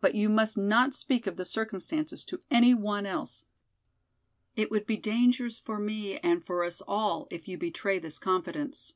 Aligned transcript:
But 0.00 0.14
you 0.14 0.28
must 0.28 0.56
not 0.56 0.94
speak 0.94 1.26
of 1.26 1.36
the 1.36 1.44
circumstances 1.44 2.24
to 2.26 2.40
any 2.52 2.72
one 2.72 3.04
else. 3.04 3.46
It 4.54 4.70
would 4.70 4.86
be 4.86 4.96
dangerous 4.96 5.58
for 5.58 5.80
me 5.80 6.18
and 6.18 6.40
for 6.40 6.62
us 6.62 6.80
all 6.86 7.26
if 7.32 7.48
you 7.48 7.58
betray 7.58 7.98
this 7.98 8.20
confidence. 8.20 8.94